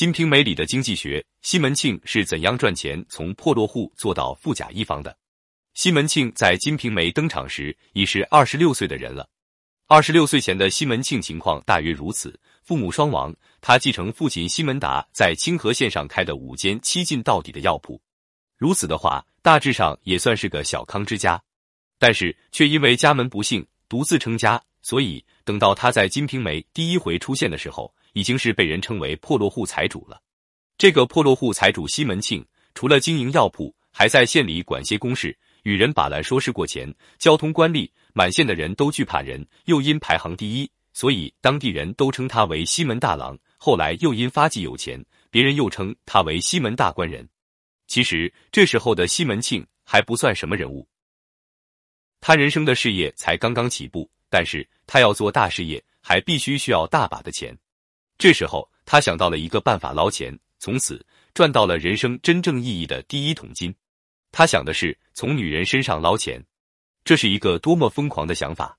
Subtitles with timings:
[0.00, 5.14] 金瓶梅》里的经济学，西门庆是怎样赚钱，从破落户做到富甲一方的？
[5.74, 9.28] 西门庆在《金瓶梅》登场时已是二十六岁的人了。
[9.88, 18.00] 二十六岁前的西门庆情况大约如此：父母双亡，他继承父亲西门达在清河县上开的五间七进到底的药铺。
[18.56, 21.38] 如此的话，大致上也算是个小康之家。
[21.98, 30.22] 但是却因为家门不幸，独自成家，所以等到他在《金瓶梅》第一回出现的时候，已经是被人称为破落户财主了。
[30.78, 36.94] 这个破落户财主西门庆，除了经营药铺，还在县里管些公事，与人把来说事过钱。
[37.18, 37.90] 交通官吏。
[38.12, 43.36] 满县的人都惧怕人，又因排行第一，所以当地人都称他为西门大郎。
[43.56, 47.28] 后来又因发迹有钱，别人又称他为西门大官人。
[47.88, 50.86] 其实这时候的西门庆还不算什么人物，
[52.20, 57.54] 他人生的事业才刚刚起步，但是他要做大事业，还必须需要大把的钱。
[58.16, 63.74] 这时候他想到了一个办法捞钱，从此赚到了人生真正意义的第一桶金。
[64.32, 66.42] 他想的是从女人身上捞钱。
[67.02, 68.78] 这是一个多么疯狂的想法！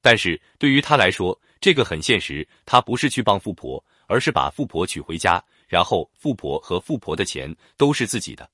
[0.00, 2.46] 但是对于他来说，这个很现实。
[2.64, 8.50] 他不是去帮富婆，而是把富婆娶回家，然后富婆和富婆的钱都是自己的。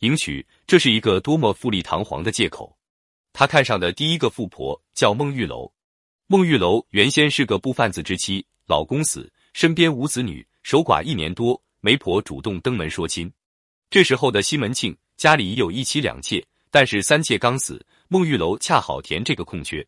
[0.00, 2.76] 迎娶，这是一个多么富丽堂皇的借口！
[3.32, 5.72] 他看上的第一个富婆叫孟玉楼。
[6.32, 13.28] 孟玉楼原先是个布贩子之妻，老公死，身边无子女，守寡一年多，媒婆主动登门说亲。
[13.90, 17.84] 这时候的西门庆家里已有一妻两妾，但是三妾刚死。
[18.06, 19.84] 孟玉楼恰好填这个空缺，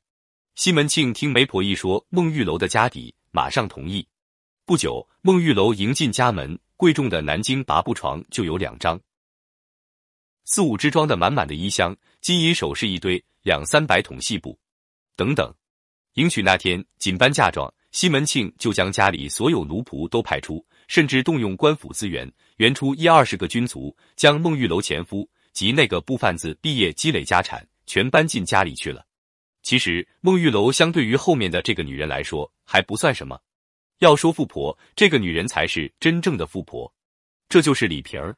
[0.57, 4.05] 西门庆听媒婆一说孟玉楼的家底，马上同意。
[4.65, 9.01] 不久，孟玉楼迎进家门，贵重的南京拔步床就有两张，
[10.47, 14.59] 四五支装的满满的衣箱，金银首饰一堆，两三百桶细布
[15.15, 15.49] 等等。
[16.15, 27.67] 迎娶那天，仅搬嫁妆，西门庆就将家里所有奴仆都派出，甚至动用官府资源，援出一二十个军卒，将孟玉楼前夫及那个布贩子毕业积累家产。
[27.85, 29.05] 全搬进家里去了。
[29.63, 33.39] 其实孟玉楼相对于后面的这个女人来说还不算什么。
[33.99, 36.91] 要说富婆，这个女人才是真正的富婆。
[37.49, 38.35] 这就是李瓶儿。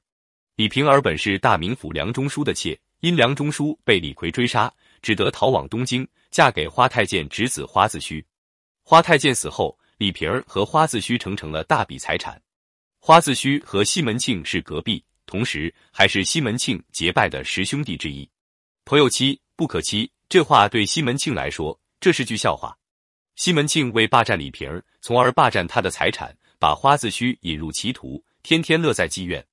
[0.57, 4.73] 李瓶儿本是大名府梁中书的妾，因梁中书被李逵追杀，
[5.05, 8.25] 只得逃往东京，嫁给花太监侄子花子虚。
[8.83, 12.41] 花太监死后，李瓶儿和花子虚成成了大笔财产。
[12.99, 18.27] 花子虚和西门庆是隔壁，同时还是西门庆结拜的十兄弟之一。
[18.87, 19.39] 朋友妻。
[19.57, 22.77] 不可欺，这话对西门庆来说，这是句笑话。
[23.37, 29.47] 西门庆为霸占李瓶儿，从而霸占他的财产，把花子虚引入歧途，天天乐在妓院。